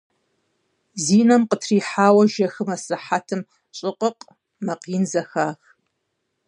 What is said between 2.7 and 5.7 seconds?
асыхьэтым «щӀы-къыкъ!..» макъ ин зэхах.